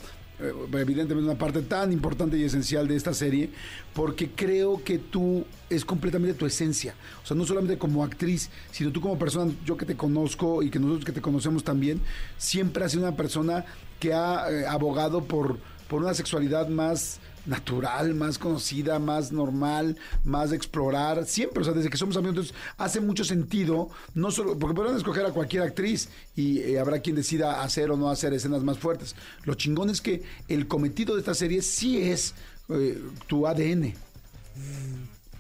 evidentemente 0.74 1.30
una 1.30 1.38
parte 1.38 1.62
tan 1.62 1.92
importante 1.92 2.38
y 2.38 2.44
esencial 2.44 2.88
de 2.88 2.96
esta 2.96 3.14
serie, 3.14 3.50
porque 3.94 4.30
creo 4.32 4.84
que 4.84 5.00
tú 5.00 5.46
es 5.70 5.86
completamente 5.86 6.36
tu 6.36 6.46
esencia. 6.46 6.96
O 7.24 7.28
sea, 7.28 7.36
no 7.36 7.46
solamente 7.46 7.78
como 7.78 8.04
actriz, 8.04 8.50
sino 8.72 8.92
tú 8.92 9.02
como 9.02 9.18
persona, 9.18 9.52
yo 9.66 9.78
que 9.78 9.86
te 9.86 9.96
conozco 9.96 10.64
y 10.64 10.70
que 10.70 10.80
nosotros 10.80 11.06
que 11.06 11.12
te 11.12 11.22
conocemos 11.22 11.64
también, 11.64 12.02
siempre 12.38 12.84
has 12.84 12.92
sido 12.92 13.04
una 13.04 13.16
persona 13.16 13.66
que 14.00 14.14
ha 14.14 14.50
eh, 14.52 14.66
abogado 14.68 15.24
por, 15.24 15.58
por 15.88 16.02
una 16.02 16.14
sexualidad 16.14 16.68
más 16.68 17.20
natural, 17.46 18.14
más 18.14 18.38
conocida, 18.38 19.00
más 19.00 19.32
normal, 19.32 19.98
más 20.24 20.52
de 20.52 20.56
explorar, 20.56 21.26
siempre, 21.26 21.62
o 21.62 21.64
sea, 21.64 21.74
desde 21.74 21.90
que 21.90 21.98
somos 21.98 22.16
amigos, 22.18 22.36
entonces 22.36 22.56
hace 22.78 23.02
mucho 23.02 23.24
sentido, 23.24 23.90
no 24.14 24.32
solo, 24.32 24.58
porque 24.58 24.76
podrán 24.76 24.96
escoger 24.96 25.26
a 25.26 25.32
cualquier 25.32 25.64
actriz 25.64 26.10
y 26.36 26.60
eh, 26.60 26.80
habrá 26.80 27.00
quien 27.00 27.16
decida 27.16 27.62
hacer 27.62 27.92
o 27.92 27.98
no 27.98 28.10
hacer 28.10 28.34
escenas 28.34 28.64
más 28.64 28.78
fuertes. 28.80 29.16
Lo 29.44 29.56
chingón 29.56 29.90
es 29.90 30.02
que 30.02 30.24
el 30.48 30.68
cometido 30.68 31.16
de 31.16 31.20
esta 31.20 31.34
serie 31.34 31.62
sí 31.62 32.02
es 32.02 32.34
eh, 32.70 33.02
tu 33.28 33.48
ADN. 33.48 33.94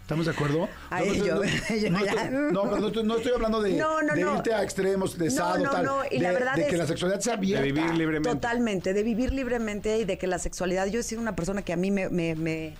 ¿Estamos 0.04 0.26
de 0.26 0.32
acuerdo? 0.34 0.68
Ay, 0.90 1.18
no, 1.18 1.26
yo- 1.26 1.44
estoy- 1.44 1.80
yo 1.82 1.90
no 1.90 2.00
estoy- 2.06 2.30
no, 2.52 2.64
pero 2.64 2.78
no 2.80 2.88
estoy, 2.88 3.04
no 3.04 3.18
estoy 3.18 3.32
hablando 3.34 3.62
de, 3.62 3.74
No, 3.74 4.02
no, 4.02 4.14
de 4.14 4.22
no. 4.22 4.36
irte 4.36 4.54
a 4.54 4.62
extremos, 4.62 5.18
de 5.18 5.26
No, 5.26 5.32
sado, 5.32 5.58
no, 5.64 5.72
tal, 5.72 5.86
no, 5.86 6.00
y 6.12 6.20
la 6.20 6.30
de, 6.30 6.34
verdad 6.36 6.56
de 6.56 6.66
que 6.68 6.72
es- 6.74 6.78
la 6.78 6.88
sexualidad 6.88 7.22
sea 7.22 7.34
abierta. 7.36 7.64
De 7.66 7.72
vivir 7.72 7.94
libremente. 7.96 8.30
Totalmente, 8.30 8.94
de 8.94 9.02
vivir 9.04 9.32
libremente 9.34 9.98
y 10.00 10.04
de 10.06 10.18
que 10.18 10.28
la 10.28 10.40
sexualidad, 10.40 10.88
yo 10.88 11.00
he 11.00 11.04
sido 11.04 11.22
una 11.22 11.36
persona 11.36 11.62
que 11.62 11.72
a 11.74 11.78
mí 11.78 11.90
me, 11.90 12.10
me- 12.10 12.36
me- 12.36 12.74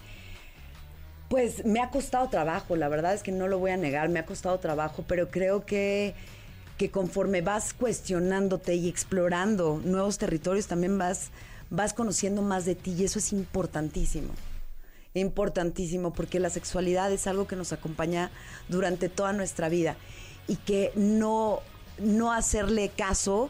pues 1.30 1.65
me 1.65 1.80
ha 1.82 1.89
costado 1.89 2.27
trabajo, 2.30 2.75
la 2.75 2.89
verdad 2.89 3.13
es 3.13 3.24
que 3.24 3.32
no 3.32 3.48
lo 3.48 3.58
voy 3.58 3.72
a 3.72 3.77
negar, 3.77 4.10
me 4.10 4.20
ha 4.20 4.25
costado 4.25 4.60
trabajo, 4.60 5.03
pero 5.08 5.30
creo 5.32 5.65
que, 5.65 6.13
que 6.77 6.92
conforme 6.92 7.42
vas 7.42 7.74
cuestionándote 7.74 8.75
y 8.75 8.88
explorando 8.89 9.82
nuevos 9.84 10.18
territorios, 10.18 10.68
también 10.68 10.98
vas, 10.98 11.30
vas 11.70 11.94
conociendo 11.94 12.42
más 12.42 12.65
de 12.65 12.75
ti 12.75 12.94
y 13.00 13.06
eso 13.06 13.18
es 13.18 13.32
importantísimo. 13.32 14.30
Importantísimo, 15.13 16.13
porque 16.13 16.39
la 16.39 16.50
sexualidad 16.50 17.12
es 17.12 17.27
algo 17.27 17.48
que 17.48 17.55
nos 17.55 17.72
acompaña 17.74 18.32
durante 18.70 19.10
toda 19.10 19.34
nuestra 19.34 19.70
vida 19.70 19.96
y 20.48 20.55
que 20.58 20.91
no, 20.96 21.60
no 22.00 22.32
hacerle 22.34 22.89
caso 22.89 23.50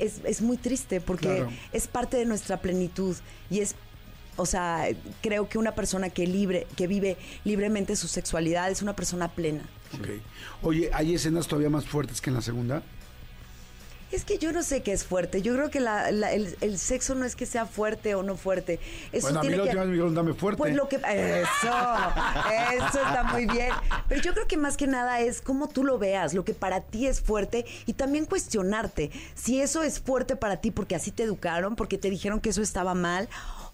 es, 0.00 0.20
es 0.24 0.42
muy 0.42 0.56
triste 0.56 1.00
porque 1.00 1.26
Claro. 1.28 1.50
es 1.72 1.86
parte 1.86 2.16
de 2.16 2.24
nuestra 2.26 2.60
plenitud 2.60 3.16
y 3.50 3.60
es 3.60 3.74
o 4.36 4.46
sea, 4.46 4.86
creo 5.20 5.48
que 5.48 5.58
una 5.58 5.74
persona 5.74 6.10
que 6.10 6.24
libre, 6.24 6.68
que 6.76 6.86
vive 6.86 7.16
libremente 7.44 7.96
su 7.96 8.06
sexualidad 8.06 8.70
es 8.70 8.82
una 8.82 8.94
persona 8.94 9.26
plena. 9.26 9.62
Oye, 10.62 10.90
¿hay 10.92 11.14
escenas 11.14 11.48
todavía 11.48 11.70
más 11.70 11.86
fuertes 11.86 12.20
que 12.20 12.30
en 12.30 12.34
la 12.36 12.42
segunda? 12.42 12.82
Es 14.10 14.24
que 14.24 14.38
yo 14.38 14.52
no 14.52 14.62
sé 14.62 14.82
qué 14.82 14.92
es 14.92 15.04
fuerte. 15.04 15.42
Yo 15.42 15.54
creo 15.54 15.70
que 15.70 15.80
la- 15.80 16.10
la- 16.10 16.32
el, 16.32 16.56
el 16.62 16.78
sexo 16.78 17.14
no 17.14 17.24
es 17.26 17.36
que 17.36 17.44
sea 17.44 17.66
fuerte 17.66 18.14
o 18.14 18.22
no 18.22 18.36
fuerte. 18.36 18.80
Eso 19.12 19.26
bueno, 19.26 19.40
a 19.40 19.42
mí 19.42 19.48
tiene 19.48 19.62
que... 19.68 19.76
me 19.76 19.86
dijeron, 19.86 20.14
dame 20.14 20.32
fuerte. 20.34 20.56
Pues 20.58 20.74
lo 20.74 20.88
que... 20.88 20.96
Eso, 20.96 21.68
eso 22.72 22.98
está 23.02 23.24
muy 23.32 23.46
bien. 23.46 23.70
Pero 24.08 24.22
yo 24.22 24.32
creo 24.32 24.46
que 24.46 24.56
más 24.56 24.76
que 24.76 24.86
nada 24.86 25.20
es 25.20 25.40
cómo 25.42 25.68
tú 25.68 25.84
lo 25.84 25.98
veas, 25.98 26.32
lo 26.32 26.44
que 26.44 26.54
para 26.54 26.80
ti 26.80 27.06
es 27.06 27.20
fuerte 27.20 27.66
y 27.86 27.92
también 27.92 28.24
cuestionarte 28.24 29.10
si 29.34 29.60
eso 29.60 29.82
es 29.82 30.00
fuerte 30.00 30.36
para 30.36 30.56
ti 30.58 30.70
porque 30.70 30.94
así 30.94 31.10
te 31.10 31.22
educaron, 31.24 31.76
porque 31.76 31.98
te 31.98 32.08
dijeron 32.10 32.40
que 32.40 32.48
eso 32.50 32.62
estaba 32.62 32.94
mal 32.94 33.28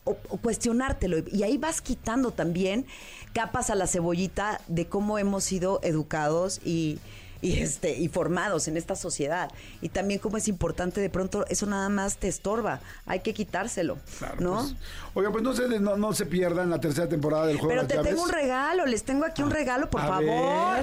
o, 0.04 0.16
o 0.28 0.36
cuestionártelo. 0.38 1.18
Y 1.30 1.44
ahí 1.44 1.58
vas 1.58 1.80
quitando 1.80 2.32
también 2.32 2.86
capas 3.32 3.70
a 3.70 3.74
la 3.76 3.86
cebollita 3.86 4.60
de 4.66 4.86
cómo 4.86 5.18
hemos 5.18 5.44
sido 5.44 5.78
educados 5.82 6.60
y, 6.64 6.98
y 7.44 7.60
este 7.60 7.92
y 7.98 8.08
formados 8.08 8.68
en 8.68 8.76
esta 8.78 8.96
sociedad. 8.96 9.50
Y 9.82 9.90
también 9.90 10.18
como 10.18 10.36
es 10.38 10.48
importante 10.48 11.00
de 11.00 11.10
pronto 11.10 11.44
eso 11.48 11.66
nada 11.66 11.88
más 11.90 12.16
te 12.16 12.26
estorba, 12.28 12.80
hay 13.06 13.20
que 13.20 13.34
quitárselo, 13.34 13.98
Claro, 14.18 14.36
¿no? 14.40 14.54
pues. 14.62 14.74
Oiga, 15.12 15.30
pues 15.30 15.44
no 15.44 15.52
se, 15.52 15.68
no, 15.80 15.96
no 15.96 16.12
se 16.14 16.24
pierdan 16.26 16.70
la 16.70 16.80
tercera 16.80 17.08
temporada 17.08 17.46
del 17.46 17.56
juego 17.58 17.68
Pero 17.68 17.82
de 17.82 17.88
te 17.88 17.94
las 17.96 18.04
tengo 18.04 18.16
llaves. 18.16 18.32
un 18.34 18.40
regalo, 18.40 18.86
les 18.86 19.02
tengo 19.04 19.24
aquí 19.26 19.42
un 19.42 19.50
regalo, 19.50 19.90
por 19.90 20.00
a 20.00 20.06
favor. 20.08 20.24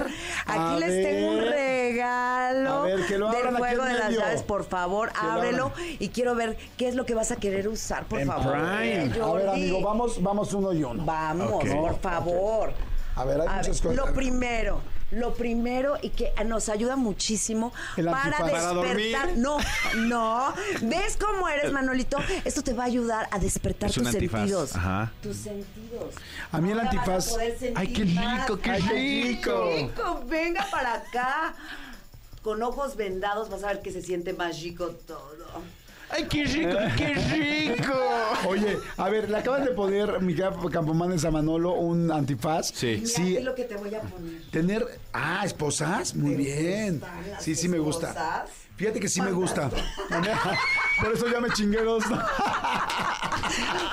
ver, 0.04 0.06
aquí 0.46 0.80
les 0.80 1.04
tengo 1.04 1.32
un 1.32 1.40
regalo 1.40 2.70
A 2.72 2.82
ver, 2.84 3.06
que 3.06 3.18
lo 3.18 3.30
del 3.32 3.46
aquí 3.48 3.56
juego 3.56 3.82
en 3.86 3.92
de 3.92 3.98
las 3.98 4.12
llaves, 4.12 4.42
por 4.42 4.64
favor, 4.64 5.10
Que 5.12 5.18
ábrelo 5.26 5.72
y 5.98 6.08
quiero 6.10 6.34
ver 6.34 6.56
qué 6.76 6.88
es 6.88 6.94
lo 6.94 7.04
que 7.06 7.14
vas 7.14 7.30
a 7.32 7.36
querer 7.36 7.66
usar, 7.68 8.04
por 8.04 8.20
En 8.20 8.28
favor. 8.28 8.52
Prime. 8.52 9.04
Eh, 9.06 9.20
A 9.22 9.32
ver, 9.32 9.48
amigo, 9.48 9.82
vamos, 9.82 10.22
vamos 10.22 10.52
uno 10.54 10.72
y 10.72 10.84
uno. 10.84 11.04
Vamos, 11.04 11.64
por 11.64 12.00
favor. 12.00 12.72
A 13.16 13.24
ver, 13.24 13.40
hay 13.42 13.48
muchas 13.48 13.80
cosas. 13.80 13.96
Lo 13.96 14.14
primero, 14.14 14.80
lo 15.12 15.34
primero 15.34 15.96
y 16.02 16.08
que 16.10 16.32
nos 16.46 16.68
ayuda 16.68 16.96
muchísimo 16.96 17.72
El 17.96 18.06
para 18.06 18.38
despertar. 18.44 19.26
Para. 19.26 19.32
No, 19.36 19.58
no. 19.96 20.54
¿Ves 20.82 21.16
cómo 21.18 21.48
eres, 21.48 21.72
Manolito? 21.72 22.18
Esto 22.44 22.62
te 22.62 22.72
va 22.72 22.84
a 22.84 22.86
ayudar 22.86 23.28
a 23.30 23.38
despertar 23.38 23.90
tus 23.90 24.06
antifaz. 24.06 24.40
sentidos. 24.40 24.76
Ajá. 24.76 25.12
Tus 25.22 25.36
sentidos. 25.36 26.14
A 26.50 26.60
mí 26.60 26.70
el 26.70 26.80
Ahora 26.80 26.90
antifaz- 26.90 27.72
Ay, 27.74 27.92
qué 27.92 28.04
rico, 28.04 28.58
qué 28.60 28.70
Ay, 28.70 28.82
rico. 28.82 29.70
rico. 29.76 30.24
Venga 30.26 30.66
para 30.70 30.94
acá. 30.94 31.54
Con 32.42 32.62
ojos 32.62 32.96
vendados 32.96 33.50
vas 33.50 33.62
a 33.62 33.68
ver 33.68 33.82
que 33.82 33.92
se 33.92 34.02
siente 34.02 34.32
más 34.32 34.60
rico 34.62 34.88
todo. 35.06 35.46
¡Ay, 36.12 36.26
qué 36.28 36.44
rico, 36.44 36.78
qué 36.96 37.14
rico! 37.74 37.94
Oye, 38.48 38.76
a 38.96 39.08
ver, 39.08 39.30
le 39.30 39.36
acaban 39.38 39.64
de 39.64 39.70
poner, 39.70 40.20
mi 40.20 40.34
Campomanes 40.70 41.24
a 41.24 41.30
Manolo, 41.30 41.72
un 41.72 42.10
antifaz. 42.12 42.70
Sí. 42.74 42.96
Mira 43.02 43.08
Sí, 43.08 43.40
lo 43.40 43.54
que 43.54 43.64
te 43.64 43.76
voy 43.76 43.94
a 43.94 44.00
poner. 44.00 44.42
tener. 44.50 45.00
Ah, 45.12 45.42
esposas. 45.44 46.14
Muy 46.14 46.32
¿Te 46.32 46.36
bien. 46.36 47.02
Sí, 47.38 47.54
sí 47.54 47.68
me 47.68 47.78
gusta. 47.78 48.08
esposas? 48.08 48.44
Fíjate 48.76 49.00
que 49.00 49.08
sí 49.08 49.20
me 49.22 49.30
gusta. 49.32 49.70
Por 51.00 51.12
eso 51.12 51.28
ya 51.30 51.40
me 51.40 51.50
chingué 51.50 51.82
dos. 51.82 52.02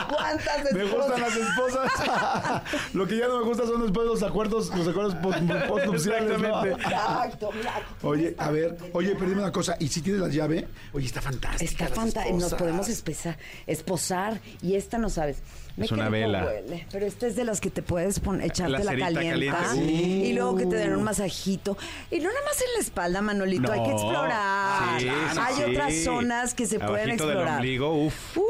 ¿Cuántas 0.09 0.71
Me 0.73 0.83
gustan 0.85 1.21
las 1.21 1.35
esposas. 1.35 1.91
Lo 2.93 3.07
que 3.07 3.17
ya 3.17 3.27
no 3.27 3.39
me 3.39 3.45
gusta 3.45 3.65
son 3.65 3.81
después 3.83 4.07
los 4.07 4.23
acuerdos, 4.23 4.75
los 4.75 4.87
acuerdos 4.87 5.15
post- 5.15 5.67
postnupciales. 5.67 6.39
¿no? 6.39 6.65
Exacto, 6.65 7.51
mira. 7.55 7.73
Oye, 8.03 8.35
a 8.37 8.51
ver, 8.51 8.77
oye, 8.93 9.15
perdime 9.15 9.41
una 9.41 9.51
cosa. 9.51 9.75
¿Y 9.79 9.87
si 9.87 10.01
tienes 10.01 10.21
la 10.21 10.27
llave? 10.29 10.67
Oye, 10.93 11.05
está 11.05 11.21
fantástica. 11.21 11.63
Está 11.71 11.85
las 11.89 11.93
fantástico. 11.93 12.35
Nos 12.35 12.43
esposas. 12.45 12.59
podemos 12.59 12.89
espesa- 12.89 13.37
esposar. 13.67 14.39
Y 14.61 14.75
esta 14.75 14.97
no 14.97 15.09
sabes. 15.09 15.37
Me 15.77 15.85
Es 15.85 15.91
una 15.93 16.09
vela. 16.09 16.43
huele, 16.45 16.85
Pero 16.91 17.05
esta 17.05 17.27
es 17.27 17.37
de 17.37 17.45
las 17.45 17.61
que 17.61 17.69
te 17.69 17.81
puedes 17.81 18.19
poner, 18.19 18.47
echarte 18.47 18.83
la, 18.83 18.93
La 18.93 18.99
calienta. 18.99 19.57
caliente. 19.57 19.93
Y 19.93 20.33
luego 20.33 20.57
que 20.57 20.65
te 20.65 20.75
den 20.75 20.93
un 20.95 21.03
masajito. 21.03 21.77
Y 22.11 22.17
no 22.19 22.27
nada 22.27 22.39
más 22.45 22.59
en 22.61 22.67
la 22.75 22.79
espalda, 22.81 23.21
Manolito. 23.21 23.71
Hay 23.71 23.83
que 23.83 23.91
explorar. 23.91 24.99
Sí, 24.99 25.05
sí, 25.07 25.39
Hay 25.39 25.55
sí. 25.55 25.63
otras 25.63 25.95
zonas 26.03 26.53
que 26.53 26.65
se 26.65 26.79
pueden 26.79 26.95
Abajito 27.11 27.27
del 27.27 27.37
explorar. 27.37 27.55
ombligo, 27.57 27.93
uf. 28.05 28.37
Uf. 28.37 28.43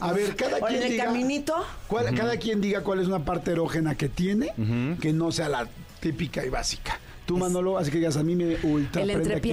A 0.00 0.12
ver, 0.12 0.34
cada 0.36 0.56
Oye, 0.58 0.66
quien 0.68 0.76
en 0.80 0.82
el 0.86 0.92
diga. 0.92 1.04
caminito. 1.04 1.54
cuál- 1.88 2.14
Cada 2.14 2.36
quien 2.36 2.60
diga 2.60 2.82
cuál 2.82 3.00
es 3.00 3.06
una 3.08 3.24
parte 3.24 3.52
erógena 3.52 3.94
que 3.94 4.08
tiene 4.08 4.52
que 5.00 5.12
no 5.12 5.32
sea 5.32 5.48
la 5.48 5.68
típica 6.00 6.44
y 6.44 6.48
básica. 6.48 6.98
Tú, 7.26 7.38
Manolo, 7.38 7.78
así 7.78 7.90
que 7.90 7.98
digas, 7.98 8.16
a 8.16 8.22
mí 8.22 8.36
me 8.36 8.56
ultra 8.64 9.02
¿El 9.02 9.10
aquí. 9.10 9.50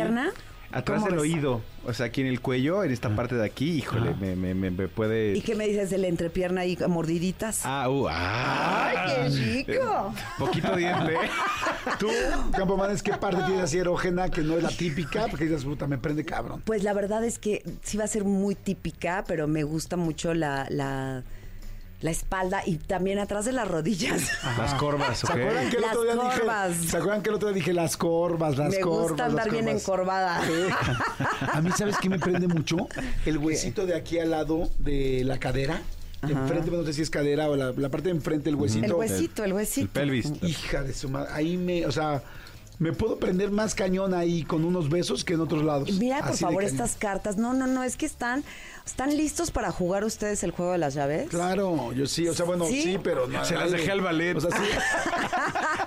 Atrás 0.72 1.00
¿Cómo 1.01 1.08
del 1.08 1.16
ves? 1.16 1.22
oído, 1.34 1.62
o 1.86 1.94
sea, 1.94 2.06
aquí 2.08 2.22
en 2.22 2.28
el 2.28 2.40
cuello, 2.40 2.84
en 2.84 2.92
esta 2.92 3.13
parte 3.16 3.36
de 3.36 3.46
aquí, 3.46 3.72
híjole, 3.72 4.16
me, 4.20 4.36
me, 4.36 4.54
me- 4.54 4.72
me 4.72 4.88
puede... 4.88 5.36
¿Y 5.36 5.42
qué 5.42 5.54
me 5.56 5.68
dices 5.68 5.90
del 5.90 6.06
entrepierna 6.06 6.66
y 6.66 6.78
mordiditas? 6.88 7.62
Ah, 7.66 7.90
uh, 7.90 8.08
ah. 8.10 8.88
¡Ay, 8.90 9.34
qué 9.34 9.74
rico! 9.74 10.13
Poquito 10.40 10.75
diente. 10.75 11.16
Tú, 12.00 12.08
Campomanes, 12.56 13.04
¿qué 13.04 13.13
parte 13.13 13.42
tienes 13.46 13.63
así 13.66 13.80
erógena 13.80 14.30
que 14.30 14.42
no 14.42 14.56
es 14.58 14.63
la 14.63 14.70
típica? 14.70 15.28
Porque 15.28 15.46
dices, 15.46 15.66
puta, 15.66 15.88
me 15.88 15.98
prende 15.98 16.24
cabrón. 16.24 16.62
Pues 16.66 16.84
la 16.84 16.94
verdad 16.94 17.24
es 17.25 17.38
que 17.40 17.63
sí 17.82 17.98
va 17.98 18.06
a 18.06 18.08
ser 18.08 18.24
muy 18.24 18.56
típica, 18.56 19.24
pero 19.28 19.48
me 19.48 19.63
gusta 19.63 19.98
mucho 19.98 20.34
la, 20.34 20.68
la, 20.70 21.24
la 22.01 22.12
espalda 22.12 22.63
y 22.65 22.77
también 22.77 23.20
atrás 23.20 23.46
de 23.46 23.51
las 23.51 23.67
rodillas. 23.67 24.22
Las 24.58 24.74
corvas, 24.75 25.20
¿Se 25.20 25.25
¿ok? 25.27 25.31
acuerdan 25.31 25.70
que 25.70 25.75
el 25.77 25.81
Las 25.81 25.96
otro 25.96 26.03
día 26.03 26.15
corvas. 26.15 26.77
dije? 26.77 26.89
¿Se 26.89 26.98
acuerdan 26.98 27.22
que 27.24 27.29
el 27.29 27.36
otro 27.36 27.48
día 27.50 27.55
dije 27.55 27.74
las 27.74 27.98
corvas, 27.98 28.58
las 28.58 28.72
me 28.74 28.79
corvas? 28.79 29.08
gusta 29.10 29.24
las 29.24 29.29
andar 29.29 29.51
bien 29.51 29.67
encorvada. 29.67 30.41
Sí. 30.46 30.51
A 31.53 31.62
mí, 31.62 31.70
¿sabes 31.77 31.98
qué 32.01 32.10
me 32.10 32.20
prende 32.20 32.48
mucho? 32.48 32.88
El 33.25 33.38
huesito 33.38 33.86
de 33.86 33.96
aquí 33.96 34.20
al 34.20 34.31
lado 34.31 34.70
de 34.79 35.24
la 35.25 35.39
cadera. 35.39 35.81
De 36.22 36.34
enfrente, 36.34 36.70
no 36.70 36.84
sé 36.86 36.93
si 36.93 37.01
es 37.01 37.10
cadera 37.10 37.50
o 37.50 37.55
la, 37.55 37.72
la 37.75 37.89
parte 37.89 38.10
de 38.10 38.15
enfrente 38.15 38.46
del 38.46 38.55
huesito. 38.55 38.86
El 38.86 38.93
huesito, 38.93 39.43
el 39.43 39.53
huesito. 39.53 39.86
El 39.86 39.89
pelvis. 39.89 40.31
Hija 40.43 40.84
de 40.84 40.93
su 40.93 41.10
madre. 41.10 41.29
Ahí 41.34 41.58
me, 41.58 41.84
o 41.88 41.91
sea, 41.91 42.22
me 42.82 42.94
puedo 42.94 43.18
prender 43.18 43.52
más 43.52 43.76
cañón 43.76 44.16
ahí 44.16 44.42
con 44.42 44.66
unos 44.66 44.90
besos 44.90 45.24
que 45.24 45.34
en 45.34 45.42
otros 45.42 45.64
lados. 45.64 45.92
Mira, 46.00 46.18
por 46.22 46.30
Así 46.30 46.44
favor, 46.44 46.64
estas 46.64 46.96
cartas. 46.96 47.38
No, 47.38 47.54
no, 47.54 47.68
no, 47.68 47.84
es 47.84 47.96
que 47.96 48.08
están, 48.08 48.44
están 48.88 49.16
listos 49.16 49.52
para 49.52 49.72
jugar 49.72 50.04
ustedes 50.04 50.44
el 50.44 50.50
juego 50.50 50.72
de 50.72 50.80
las 50.80 50.96
llaves. 50.96 51.30
Claro, 51.30 51.94
yo 51.94 52.08
sí, 52.08 52.28
o 52.28 52.34
sea, 52.34 52.48
bueno, 52.48 52.66
¿Sí? 52.66 52.82
sí, 52.82 52.98
pero 53.04 53.28
no. 53.28 53.46
Se 53.46 53.54
las 53.54 53.70
dejé 53.70 53.92
al 53.92 54.02
ballet. 54.02 54.36
O 54.36 54.42
sea, 54.42 54.50
sí. 54.50 54.66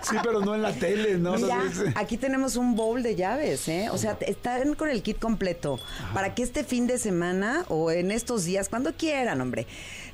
sí, 0.11 0.17
pero 0.23 0.39
no 0.43 0.55
en 0.55 0.63
la 0.63 0.73
tele, 0.73 1.19
¿no? 1.19 1.33
O 1.33 1.39
sea, 1.39 1.65
aquí 1.97 2.17
tenemos 2.17 2.55
un 2.55 2.77
bowl 2.77 3.03
de 3.03 3.17
llaves, 3.17 3.67
¿eh? 3.67 3.89
O 3.91 3.99
sea, 3.99 4.17
están 4.21 4.77
con 4.77 4.89
el 4.89 5.03
kit 5.03 5.19
completo 5.19 5.81
para 6.13 6.37
que 6.37 6.45
este 6.45 6.63
fin 6.63 6.87
de 6.87 6.99
semana 6.99 7.65
o 7.67 7.91
en 7.91 8.13
estos 8.13 8.45
días, 8.45 8.69
cuando 8.69 8.93
quieran, 8.93 9.41
hombre, 9.41 9.67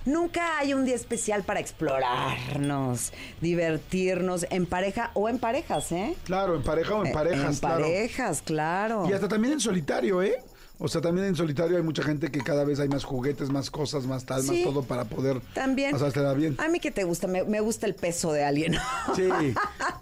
nunca 0.06 0.56
hay 0.56 0.72
un 0.72 0.86
día 0.86 0.94
especial 0.94 1.42
para 1.42 1.60
explorarnos, 1.60 3.12
divertirnos 3.42 4.46
en 4.48 4.64
pareja 4.64 5.10
o 5.12 5.28
en 5.28 5.38
parejas, 5.38 5.92
¿eh? 5.92 6.16
Claro, 6.24 6.54
en 6.54 6.62
pareja 6.62 6.69
o 6.70 7.04
en 7.06 7.12
parejas, 7.12 7.54
En 7.54 7.60
claro. 7.60 7.80
parejas, 7.82 8.42
claro. 8.42 9.06
Y 9.08 9.12
hasta 9.12 9.28
también 9.28 9.54
en 9.54 9.60
solitario, 9.60 10.22
¿eh? 10.22 10.42
O 10.82 10.88
sea, 10.88 11.00
también 11.02 11.26
en 11.26 11.36
solitario 11.36 11.76
hay 11.76 11.82
mucha 11.82 12.02
gente 12.02 12.30
que 12.30 12.40
cada 12.40 12.64
vez 12.64 12.80
hay 12.80 12.88
más 12.88 13.04
juguetes, 13.04 13.50
más 13.50 13.70
cosas, 13.70 14.06
más 14.06 14.24
tal, 14.24 14.42
Sí. 14.42 14.64
más 14.64 14.72
todo 14.72 14.82
para 14.82 15.04
poder 15.04 15.40
También. 15.52 15.92
pasársela 15.92 16.32
bien. 16.32 16.56
A 16.58 16.68
mí 16.68 16.80
que 16.80 16.90
te 16.90 17.04
gusta, 17.04 17.26
me, 17.26 17.44
me 17.44 17.60
gusta 17.60 17.86
el 17.86 17.94
peso 17.94 18.32
de 18.32 18.44
alguien. 18.44 18.74
Sí, 19.14 19.28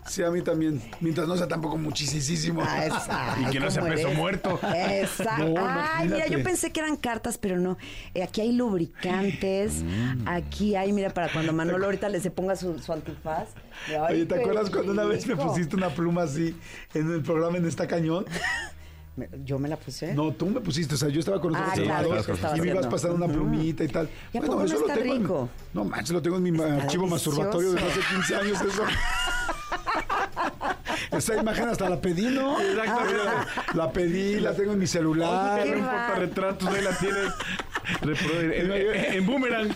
sí, 0.06 0.22
a 0.22 0.30
mí 0.30 0.40
también. 0.42 0.80
Mientras 1.00 1.26
no 1.26 1.36
sea 1.36 1.48
tampoco 1.48 1.76
muchísimo. 1.76 2.62
Ah, 2.64 2.86
exacto, 2.86 3.40
Y 3.48 3.50
que 3.50 3.60
no 3.60 3.70
sea 3.70 3.82
¿cómo 3.82 3.92
peso 3.94 4.06
eres? 4.08 4.18
muerto. 4.18 4.60
Exacto. 4.74 5.48
No, 5.48 5.54
Ay, 5.66 6.08
mira, 6.08 6.26
yo 6.28 6.42
pensé 6.42 6.70
que 6.72 6.80
eran 6.80 6.96
cartas, 6.96 7.38
pero 7.38 7.58
no. 7.58 7.76
Eh, 8.14 8.22
aquí 8.22 8.40
hay 8.40 8.52
lubricantes. 8.52 9.82
Mm. 9.82 10.28
Aquí 10.28 10.76
hay, 10.76 10.92
mira, 10.92 11.10
para 11.10 11.32
cuando 11.32 11.52
Manolo 11.52 11.86
ahorita 11.86 12.08
le 12.08 12.20
se 12.20 12.30
ponga 12.30 12.54
su, 12.56 12.78
su 12.78 12.92
antifaz. 12.92 13.48
Ay, 13.88 14.14
Oye, 14.14 14.26
¿te 14.26 14.36
acuerdas 14.36 14.70
cuando 14.70 14.92
una 14.92 15.04
vez 15.04 15.26
me 15.26 15.36
pusiste 15.36 15.74
una 15.76 15.88
pluma 15.90 16.22
así 16.22 16.54
en 16.94 17.10
el 17.12 17.22
programa 17.22 17.58
en 17.58 17.66
esta 17.66 17.86
cañón? 17.86 18.24
Me- 19.18 19.28
¿Yo 19.44 19.58
me 19.58 19.68
la 19.68 19.76
puse? 19.76 20.14
No, 20.14 20.30
tú 20.32 20.46
me 20.46 20.60
pusiste, 20.60 20.94
o 20.94 20.96
sea, 20.96 21.08
yo 21.08 21.18
estaba 21.18 21.40
con 21.40 21.54
otros 21.56 21.68
Ah, 21.72 22.54
y 22.56 22.60
me 22.60 22.68
ibas 22.68 22.86
pasando 22.86 23.16
una 23.16 23.26
plumita 23.26 23.82
y 23.82 23.88
tal. 23.88 24.08
¿Y 24.32 24.38
a 24.38 24.40
poco 24.42 24.56
no 24.60 24.64
eso 24.64 24.76
está 24.76 24.94
lo 24.94 25.00
tengo 25.02 25.14
en- 25.16 25.22
rico? 25.22 25.48
no 25.74 25.84
manches, 25.84 26.10
lo 26.10 26.22
tengo 26.22 26.36
en 26.36 26.42
mi 26.44 26.50
Está 26.50 26.74
archivo 26.76 27.06
masturbatorio 27.08 27.72
desde 27.72 27.86
hace 27.88 27.94
delicioso. 28.00 28.14
15 28.14 28.36
años 28.36 28.60
eso. 28.74 28.82
Esa 31.10 31.36
imagen 31.36 31.68
hasta 31.68 31.88
la 31.90 32.00
pedí, 32.00 32.26
¿no? 32.26 32.56
La 33.74 33.90
pedí, 33.92 34.40
la 34.40 34.54
tengo 34.54 34.72
en 34.72 34.78
mi 34.78 34.86
celular. 34.86 35.62
Qué 35.64 35.70
no 35.70 35.76
va- 35.76 35.78
importa 35.78 36.14
retratos, 36.20 36.68
ahí 36.68 36.82
la 36.82 36.96
tienes. 36.98 37.32
En, 38.02 38.70
en- 38.72 39.14
en 39.14 39.26
boomerang. 39.26 39.70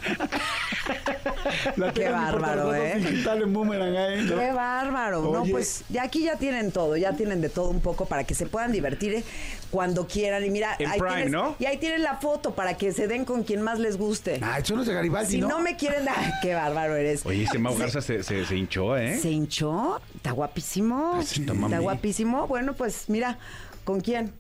La 1.77 1.93
Qué 1.93 2.09
bárbaro, 2.09 2.75
¿eh? 2.75 2.95
digital 2.99 3.43
en 3.43 3.53
Boomerang 3.53 3.97
ahí. 3.97 4.23
¿no? 4.25 4.37
Qué 4.39 4.53
bárbaro. 4.53 5.23
No, 5.33 5.45
pues 5.45 5.85
ya 5.89 6.05
aquí 6.05 6.25
ya 6.25 6.37
tienen 6.37 6.73
todo, 6.73 6.97
ya 6.97 7.13
tienen 7.15 7.41
de 7.41 7.49
todo 7.49 7.69
un 7.71 7.81
poco 7.81 8.07
para 8.07 8.25
que 8.25 8.35
se 8.35 8.47
puedan 8.47 8.73
divertir 8.73 9.15
eh, 9.15 9.25
cuando 9.71 10.07
quieran. 10.07 10.45
Y 10.45 10.51
mira, 10.51 10.77
En 10.79 10.91
ahí 10.91 10.99
Prime, 10.99 11.15
tienes, 11.15 11.33
¿no? 11.33 11.57
y 11.59 11.67
ahí 11.67 11.77
tienen 11.79 12.03
la 12.03 12.17
foto 12.17 12.55
para 12.55 12.75
que 12.77 12.93
se 12.93 13.09
den 13.09 13.25
con 13.25 13.43
quien 13.45 13.63
más 13.63 13.79
les 13.79 13.97
guste. 13.97 14.39
Ah, 14.43 14.59
eso 14.59 14.75
no 14.75 14.83
es 14.83 14.89
de 14.89 14.95
Garibaldi, 14.95 15.31
si 15.33 15.41
¿no? 15.41 15.49
no 15.49 15.61
me 15.61 15.77
quieren, 15.77 16.07
ay, 16.09 16.31
qué 16.43 16.55
bárbaro 16.55 16.97
eres. 16.97 17.25
Oye, 17.27 17.45
ese 17.45 17.59
Mau 17.59 17.77
Garza 17.77 18.01
se, 18.01 18.23
se, 18.23 18.45
se 18.45 18.57
hinchó, 18.57 18.97
¿eh? 18.97 19.19
¿Se 19.19 19.31
hinchó? 19.31 20.01
Está 20.15 20.33
guapísimo. 20.33 21.13
Pobrecito, 21.13 21.53
Está 21.53 21.79
guapísimo. 21.79 22.47
Bueno, 22.47 22.75
pues 22.75 23.09
mira, 23.09 23.39
¿con 23.85 24.01
quién? 24.01 24.33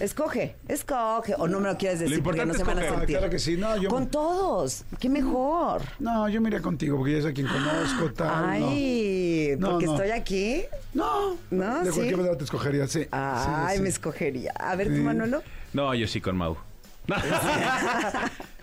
Escoge, 0.00 0.54
escoge. 0.68 1.34
O 1.38 1.48
no 1.48 1.60
me 1.60 1.68
lo 1.70 1.76
quieres 1.76 1.98
decir 2.00 2.22
porque 2.22 2.46
no 2.46 2.54
se 2.54 2.62
van 2.64 2.78
a 2.78 2.82
sentir. 2.82 3.16
Claro 3.18 3.30
que 3.30 3.38
sí, 3.38 3.56
no, 3.56 3.76
yo- 3.76 3.88
Con 3.88 4.06
todos. 4.08 4.84
Qué 5.00 5.08
mejor. 5.08 5.82
No, 5.98 6.28
yo 6.28 6.40
me 6.40 6.48
iré 6.50 6.60
contigo 6.60 6.96
porque 6.96 7.12
ya 7.12 7.18
es 7.18 7.26
a 7.26 7.32
quien 7.32 7.46
conozco, 7.48 8.12
tal. 8.12 8.44
Ay, 8.50 9.54
No, 9.58 9.70
porque 9.72 9.86
no. 9.86 9.92
estoy 9.94 10.10
aquí. 10.10 10.62
No, 10.94 11.36
No, 11.50 11.80
de 11.80 11.90
¿sí? 11.90 11.96
cualquier 11.96 12.16
manera 12.16 12.36
te 12.38 12.44
escogería, 12.44 12.86
sí. 12.86 13.06
Ay, 13.10 13.70
sí, 13.72 13.76
sí. 13.76 13.82
me 13.82 13.88
escogería. 13.88 14.52
A 14.58 14.76
ver, 14.76 14.86
tú. 14.88 15.02
Manolo. 15.02 15.42
No, 15.72 15.94
yo 15.94 16.06
sí 16.06 16.20
con 16.20 16.36
Mau. 16.36 16.56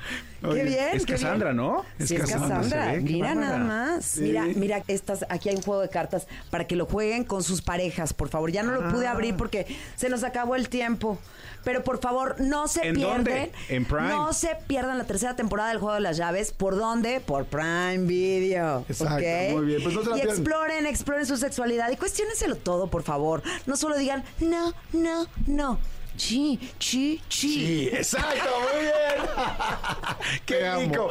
Oye, 0.49 0.63
bien. 0.63 0.89
Es 0.93 1.05
qué 1.05 1.13
Cassandra, 1.13 1.49
bien. 1.51 1.57
¿no? 1.57 1.85
Es 1.99 2.09
Sí, 2.09 2.15
es 2.15 2.21
Cassandra, 2.21 2.93
qué 2.93 2.99
Mira 3.01 3.35
nada 3.35 3.57
más. 3.57 4.05
Sí. 4.05 4.21
Mira, 4.21 4.45
mira, 4.55 4.83
estas, 4.87 5.25
aquí 5.29 5.49
hay 5.49 5.55
un 5.55 5.61
juego 5.61 5.81
de 5.81 5.89
cartas 5.89 6.27
para 6.49 6.67
que 6.67 6.75
lo 6.75 6.85
jueguen 6.85 7.23
con 7.23 7.43
sus 7.43 7.61
parejas, 7.61 8.13
por 8.13 8.29
favor. 8.29 8.51
Ya 8.51 8.63
no 8.63 8.71
lo 8.71 8.89
pude 8.91 9.07
abrir 9.07 9.35
porque 9.35 9.65
se 9.95 10.09
nos 10.09 10.23
acabó 10.23 10.55
el 10.55 10.69
tiempo. 10.69 11.17
Pero 11.63 11.83
por 11.83 11.99
favor, 11.99 12.35
no 12.39 12.67
se 12.67 12.87
¿En 12.87 12.95
pierden. 12.95 13.15
dónde? 13.15 13.51
¿En 13.69 13.85
Prime? 13.85 14.09
No 14.09 14.33
se 14.33 14.55
pierdan 14.67 14.99
la 14.99 15.05
tercera 15.05 15.35
temporada 15.35 15.69
del 15.69 15.79
Juego 15.79 15.95
de 15.95 16.01
las 16.01 16.15
Llaves. 16.15 16.51
¿Por 16.51 16.75
dónde? 16.77 17.19
Por 17.21 17.45
Prime 17.45 18.05
Video. 18.05 18.85
Exacto, 18.87 19.15
¿ok? 19.15 19.51
muy 19.53 19.65
bien. 19.65 19.83
Pues 19.83 19.95
no 19.95 20.15
y 20.15 20.21
exploren, 20.21 20.85
exploren 20.85 21.25
su 21.25 21.37
sexualidad 21.37 21.89
y 21.89 21.97
cuestiónenselo 21.97 22.55
todo, 22.55 22.87
por 22.87 23.01
favor. 23.01 23.41
No 23.65 23.75
solo 23.77 23.97
digan, 23.97 24.23
no, 24.39 24.73
no, 24.93 25.25
no. 25.47 25.79
Chi, 26.15 26.60
chi, 26.79 27.22
chi. 27.27 27.48
Sí, 27.48 27.89
exacto, 27.91 28.50
muy 28.62 28.81
bien. 28.81 28.93
Qué 30.45 30.55
Te 30.55 30.75
rico. 30.77 31.10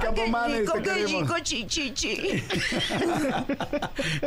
Campomanes, 0.00 0.60
rico, 0.60 0.72
te 0.74 0.82
qué 0.82 0.94
rico, 1.06 1.34
chi, 1.42 1.66
chi, 1.66 1.92
chi. 1.92 2.42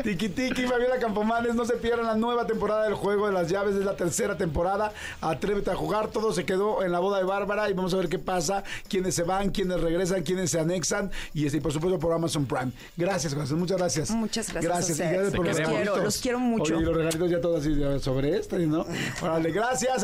Tiki 0.04 0.30
Tiki, 0.30 0.68
Fabiola 0.68 1.00
Campomanes, 1.00 1.56
no 1.56 1.66
se 1.66 1.76
pierdan 1.76 2.06
la 2.06 2.16
nueva 2.16 2.46
temporada 2.46 2.84
del 2.84 2.94
Juego 2.94 3.28
de 3.28 3.34
las 3.34 3.50
Llaves, 3.50 3.76
es 3.76 3.86
la 3.86 3.96
tercera 3.96 4.38
temporada. 4.38 4.94
Atrévete 5.22 5.72
a 5.72 5.76
jugar, 5.76 6.10
todo 6.10 6.34
se 6.34 6.46
quedó 6.46 6.84
en 6.84 6.92
la 6.92 7.00
boda 7.00 7.18
de 7.18 7.24
Bárbara 7.24 7.70
y 7.70 7.74
vamos 7.74 7.94
a 7.94 7.98
ver 7.98 8.10
qué 8.10 8.20
pasa, 8.20 8.64
quiénes 8.88 9.16
se 9.16 9.24
van, 9.24 9.50
quiénes 9.50 9.82
regresan, 9.82 10.24
quiénes 10.24 10.52
se 10.52 10.60
anexan 10.60 11.12
y, 11.34 11.46
este, 11.46 11.58
y 11.58 11.62
por 11.62 11.74
supuesto 11.74 12.00
por 12.00 12.14
Amazon 12.14 12.46
Prime. 12.46 12.72
Gracias, 12.98 13.34
José, 13.34 13.54
muchas 13.56 13.78
gracias. 13.78 14.12
Muchas 14.12 14.52
gracias 14.52 14.72
a 14.72 14.74
Gracias, 14.74 15.00
y 15.00 15.02
gracias 15.02 15.36
por 15.36 15.46
los. 15.46 15.58
Quiero, 15.58 15.98
los 15.98 16.18
quiero 16.18 16.40
mucho. 16.40 16.76
Oye, 16.76 16.84
y 16.84 16.86
los 16.86 16.96
regalitos 16.96 17.30
ya 17.30 17.42
todos 17.42 17.62
así 17.62 18.04
sobre 18.04 18.38
este, 18.38 18.60
¿no? 18.60 18.86
Órale, 19.22 19.52
gracias, 19.52 20.04